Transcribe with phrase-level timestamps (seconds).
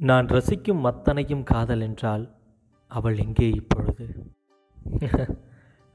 [0.00, 2.24] நான் ரசிக்கும் அத்தனையும் காதல் என்றால்
[2.90, 4.04] அவள் எங்கே இப்பொழுது?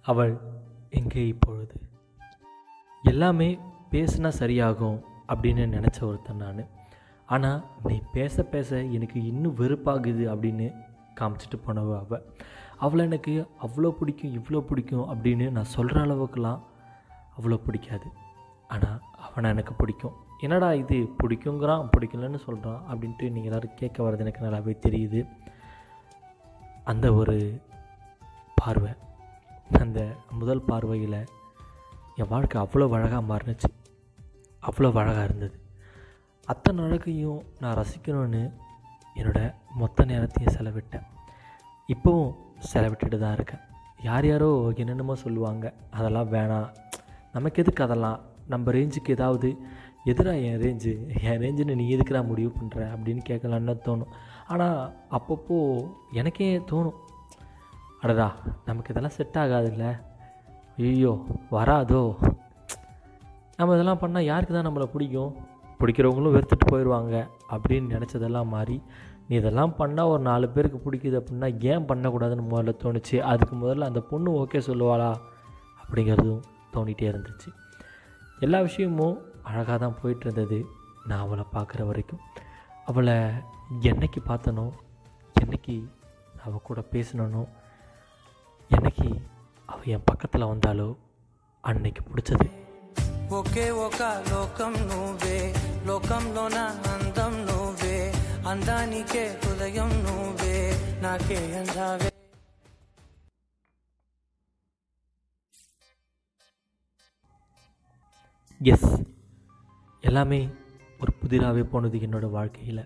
[0.05, 0.33] அவள்
[0.99, 1.75] எங்கே இப்பொழுது?
[3.03, 3.47] எல்லாமே
[3.91, 4.97] பேசினா சரியாகும்
[5.33, 6.61] அப்படின்னு நினச்ச ஒருத்தன் நான்.
[7.29, 10.67] ஆனால் நீ பேச பேச எனக்கு இன்னும் வெறுப்பாகுது அப்படின்னு
[11.19, 12.25] காமிச்சிட்டு போனவ அவள்
[12.77, 13.33] அவளை எனக்கு
[13.67, 16.61] அவ்வளோ பிடிக்கும் இவ்வளோ பிடிக்கும் அப்படின்னு நான் சொல்கிற அளவுக்குலாம்
[17.37, 18.09] அவ்வளோ பிடிக்காது.
[18.67, 20.17] ஆனால் அவனை எனக்கு பிடிக்கும்.
[20.45, 25.19] என்னடா இது பிடிக்குங்கிறான் பிடிக்கலன்னு சொல்கிறான் அப்படின்ட்டு நீங்கள் எல்லோரும் கேட்க வர்றது எனக்கு நல்லாவே தெரியுது.
[26.91, 27.35] அந்த ஒரு
[28.59, 28.91] பார்வை
[29.83, 29.99] அந்த
[30.39, 31.19] முதல் பார்வையில்
[32.19, 33.69] என் வாழ்க்கை அவ்வளோ அழகாக மாறுனுச்சு.
[34.63, 35.55] அவ்வளோ அழகாக இருந்தது.
[36.51, 38.43] அத்தனை அழகையும் நான் ரசிக்கணும்னு
[39.19, 41.07] என்னோடய மொத்த நேரத்தையும் செலவிட்டேன்.
[41.89, 42.33] இப்போவும்
[42.73, 43.63] செலவிட்டுட்டு தான் இருக்கேன்.
[44.09, 45.65] யார் யாரோ என்னென்னமோ சொல்லுவாங்க
[45.97, 46.69] அதெல்லாம் வேணாம்.
[47.33, 48.19] நமக்கு எதுக்கு அதெல்லாம்?
[48.53, 49.49] நம்ம ரேஞ்சுக்கு ஏதாவது
[50.05, 54.11] எதிரா என் ரேஞ்சு என் ரேஞ்சுன்னு நீ எதுக்குடா முடிவு பண்ணுற அப்படின்னு கேட்கலான்னு தோணும்.
[54.47, 55.57] ஆனால் அப்பப்போ
[56.11, 56.97] எனக்கே தோணும்.
[58.01, 59.85] அடடா நமக்கு இதெல்லாம் செட் ஆகாதுல்ல?
[60.77, 62.01] ஐயோ வராதோ?
[63.57, 65.33] நம்ம இதெல்லாம் பண்ணால் யாருக்கு தான் நம்மளை பிடிக்கும்?
[65.79, 68.81] பிடிக்கிறவங்களும் வெறுத்துட்டு போயிடுவாங்க அப்படின்னு நினச்சதெல்லாம் மாறி
[69.27, 73.17] நீ இதெல்லாம் பண்ணால் ஒரு நாலு பேருக்கு பிடிக்குது அப்படின்னா ஏன் பண்ணக்கூடாதுன்னு முதல்ல தோணுச்சு.
[73.19, 75.15] அதுக்கு முதல்ல அந்த பொண்ணு ஓகே சொல்லுவாளா?
[75.83, 76.41] அப்படிங்கிறதும்
[76.73, 77.49] தோணிகிட்டே இருந்துச்சு.
[78.39, 80.58] எல்லா விஷயமும் அழகாக தான் போயிட்டு இருந்தது
[81.06, 82.22] நான் அவளை பார்க்குற வரைக்கும்
[82.86, 83.16] அவளை
[83.90, 84.66] என்னைக்கு பார்த்தனோ
[85.36, 85.76] என்னைக்கு
[86.44, 87.42] அவள் கூட பேசினனோ
[88.70, 89.08] என்னைக்கு
[89.68, 90.88] அவள் என் பக்கத்தில் வந்தாலோ
[91.64, 92.48] அன்னைக்கு பிடிச்சது
[93.38, 95.38] ఒకే ఒక లోకం నువ్వే
[95.86, 96.58] లోకంలోన
[96.92, 97.96] అందం నువ్వే
[98.46, 100.56] అందానికే హృదయం నువ్వే
[101.02, 102.10] నాకే అందావే
[108.60, 108.88] எஸ்
[110.07, 110.39] எல்லாமே
[111.01, 112.81] ஒரு புதிராகவே போனது என்னோடய வாழ்க்கையில்.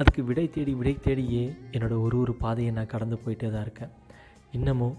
[0.00, 1.44] அதுக்கு விடை தேடி விடை தேடியே
[1.74, 3.92] என்னோடய ஒரு ஒரு பாதையை நான் கடந்து போயிட்டே தான் இருக்கேன்.
[4.56, 4.94] இன்னமும்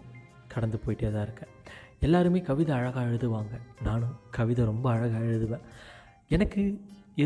[0.53, 1.51] கடந்து போயிட்டே தான் இருக்கேன்.
[1.99, 3.53] எல்லாருமே கவிதை அழகாக எழுதுவாங்க.
[3.87, 5.63] நானும் கவிதை ரொம்ப அழகாக எழுதுவேன்.
[6.35, 6.61] எனக்கு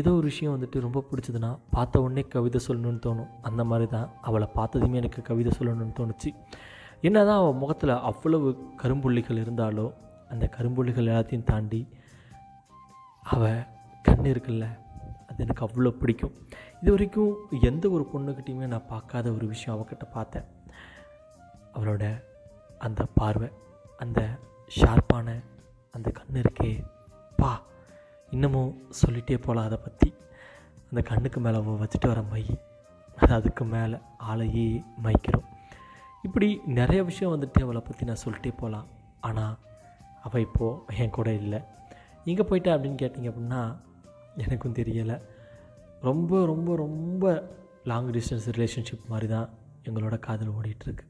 [0.00, 3.30] ஏதோ ஒரு விஷயம் வந்துட்டு ரொம்ப பிடிச்சதுன்னா பார்த்த உடனே கவிதை சொல்லணும்னு தோணும்.
[3.48, 6.30] அந்த மாதிரி தான் அவளை பார்த்ததுமே எனக்கு கவிதை சொல்லணும்னு தோணுச்சு.
[7.08, 8.48] என்ன தான் அவள் முகத்தில் அவ்வளவு
[8.82, 9.86] கரும்புள்ளிகள் இருந்தாலோ
[10.30, 11.80] அந்த கரும்புள்ளிகள் எல்லாத்தையும் தாண்டி
[13.34, 13.62] அவள்
[14.04, 14.66] கண் இருக்குல்ல
[15.28, 16.34] அது எனக்கு அவ்வளோ பிடிக்கும்.
[16.80, 17.34] இது வரைக்கும்
[17.68, 20.46] எந்த ஒரு பொண்ணுக்கிட்டையுமே நான் பார்க்காத ஒரு விஷயம் அவகிட்ட பார்த்தேன்.
[21.74, 22.04] அவளோட
[22.86, 23.48] அந்த பார்வை
[24.04, 24.20] அந்த
[24.78, 25.28] ஷார்ப்பான
[25.94, 26.72] அந்த கண் இருக்கே
[27.40, 27.52] பா
[28.32, 30.08] இன்னமும் சொல்லிகிட்டே போகலாம் அதை பற்றி
[30.90, 32.42] அந்த கண்ணுக்கு மேலே அவள் வச்சுட்டு வர மை
[33.18, 33.96] அது அதுக்கு மேலே
[34.30, 34.66] ஆளையே
[35.04, 35.46] மைக்கிறோம்.
[36.26, 36.48] இப்படி
[36.78, 38.88] நிறைய விஷயம் வந்துட்டு அவளை பற்றி நான் சொல்லிட்டே போகலாம்
[39.28, 39.54] ஆனால்
[40.26, 41.60] அவள் இப்போது என் கூட இல்லை.
[42.30, 43.62] எங்கே போயிட்டா அப்படின்னு கேட்டிங்க அப்படின்னா
[44.36, 45.20] எனக்கும் தெரியலை.
[46.00, 49.48] ரொம்ப ரொம்ப ரொம்ப லாங் டிஸ்டன்ஸ் ரிலேஷன்ஷிப் மாதிரி தான்
[49.84, 51.04] எங்களோட காதல் ஓடிட்டுருக்கு.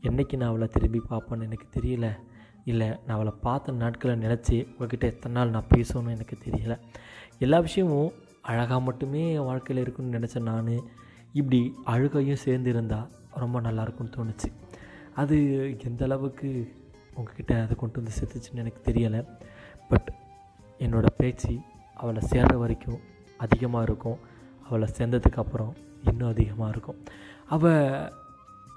[0.00, 2.16] என்றைக்கு நான் அவளை திரும்பி பார்ப்பேன்னு எனக்கு தெரியல.
[2.64, 6.78] இல்லை நான் அவளை பார்த்த நாட்களை நினச்சி உங்ககிட்ட எத்தனை நாள் நான் பேசணும்னு எனக்கு தெரியலை.
[7.38, 8.12] எல்லா விஷயமும்
[8.42, 10.98] அழகாக மட்டுமே என் வாழ்க்கையில் இருக்குன்னு நினச்ச நான்.
[11.32, 14.52] இப்படி அழுகையும் சேர்ந்து இருந்தால் ரொம்ப நல்லாயிருக்கும்னு தோணுச்சு.
[15.14, 15.36] அது
[15.84, 16.74] எந்த அளவுக்கு
[17.14, 19.28] உங்ககிட்ட அதை கொண்டு வந்து செத்துச்சுன்னு எனக்கு தெரியலை.
[19.88, 20.12] பட்
[20.78, 21.58] என்னோடய பேச்சு
[22.00, 23.00] அவளை சேர்ற வரைக்கும்
[23.44, 24.18] அதிகமாக இருக்கும்.
[24.68, 25.72] அவளை சேர்ந்ததுக்கு அப்புறம்
[26.10, 26.98] இன்னும் அதிகமாக இருக்கும்.
[27.54, 27.84] அவள்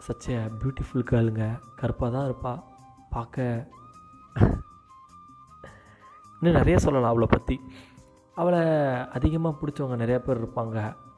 [0.06, 1.44] சச்ச பியூட்டிஃபுல் கேளுங்க
[1.80, 2.62] கருப்பாக தான் இருப்பாள்
[3.16, 3.68] பார்க்க
[6.38, 7.56] இன்னும் நிறைய சொல்லலாம் அவளை பற்றி
[8.42, 8.62] அவளை
[9.18, 10.78] அதிகமாக பிடிச்சவங்க நிறைய பேர் இருப்பாங்க.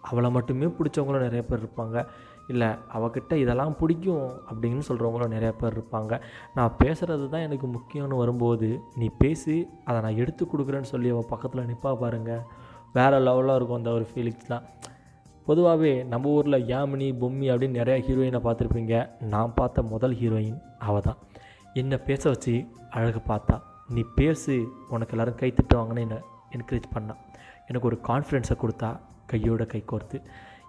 [0.09, 1.97] அவளை மட்டுமே பிடிச்சவங்களும் நிறைய பேர் இருப்பாங்க.
[2.51, 6.13] இல்லை அவகிட்ட இதெல்லாம் பிடிக்கும் அப்படின்னு சொல்கிறவங்களும் நிறையா பேர் இருப்பாங்க.
[6.57, 8.69] நான் பேசுகிறது தான் எனக்கு முக்கியம்னு வரும்போது
[9.01, 9.57] நீ பேசி
[9.87, 12.43] அதை நான் எடுத்து கொடுக்குறேன்னு சொல்லி அவள் பக்கத்தில் நிற்பா பாருங்கள்
[12.97, 14.67] வேறு லெவலாக இருக்கும் அந்த ஒரு ஃபீலிங்ஸ்லாம்
[15.47, 18.95] பொதுவாகவே நம்ம ஊரில் யாமினி பொம்மி அப்படின்னு நிறையா ஹீரோயினை பார்த்துருப்பீங்க.
[19.33, 21.19] நான் பார்த்த முதல் ஹீரோயின் அவள் தான்
[21.81, 22.53] என்னை பேச வச்சு
[22.97, 23.55] அழகு பார்த்தா
[23.95, 24.53] நீ பேசு
[24.95, 26.19] உனக்கு எல்லோரும் கை திட்டுவாங்கன்னு என்னை
[26.55, 27.21] என்கரேஜ் பண்ணான்
[27.67, 28.89] எனக்கு ஒரு கான்ஃபிடென்ஸை கொடுத்தா
[29.31, 30.17] கையோட கை கோர்த்து.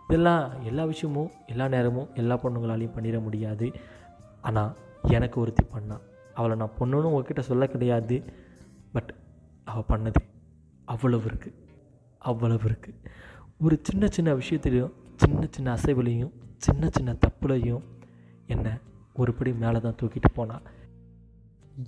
[0.08, 3.72] இதெல்லாம் எல்லா விஷயமும் எல்லா நேரமும் எல்லா பொண்ணுங்களாலையும் பண்ணிட முடியாது.
[4.40, 6.04] ஆனால் எனக்கு ஒருத்தி பண்ணான்
[6.34, 8.16] அவளை நான் பொண்ணுன்னு உங்ககிட்ட சொல்ல கிடையாது.
[8.92, 9.10] பட்
[9.64, 10.20] அவள் பண்ணது
[10.84, 11.56] அவ்வளவு இருக்குது
[12.18, 12.98] அவ்வளவு இருக்குது
[13.64, 17.84] ஒரு சின்ன சின்ன விஷயத்துலையும் சின்ன சின்ன அசைவுலையும் சின்ன சின்ன தப்புலையும்
[18.46, 18.72] என்னை
[19.16, 20.64] ஒருபடி மேலே தான் தூக்கிட்டு போனாள்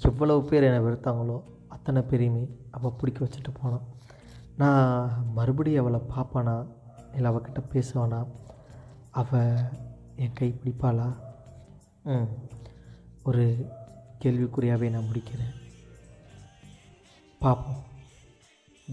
[0.05, 1.37] எவ்வளவு பேர் என்னை வெறுத்தாங்களோ
[1.69, 3.87] அத்தனை பேரையுமே அவள் பிடிக்க வச்சுட்டு போனான்
[4.57, 6.55] நான் மறுபடியும் அவளை பார்ப்பானா?
[7.15, 8.27] இல்லை அவகிட்ட பேசுவானா?
[9.11, 9.57] அவள்
[10.17, 11.17] என் கை பிடிப்பாளா?
[12.03, 12.29] ம்.
[13.25, 13.67] ஒரு
[14.25, 15.55] கேள்விக்குறியாகவே நான் முடிக்கிறேன்.
[17.39, 17.85] பார்ப்போம்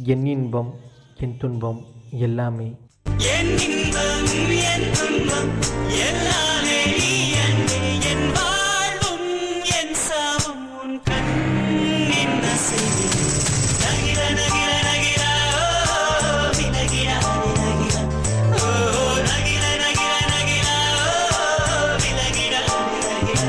[0.03, 0.73] என் இன்பம்
[1.19, 2.75] என் துன்பம் எல்லாமே.
[3.17, 6.81] என் இன்பம் என் தெய்வம் எல்லாமே
[8.11, 13.44] என் வாழ்வும் என் சாவும் உன் கண்ணின் அசைவே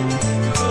[0.09, 0.66] Oh.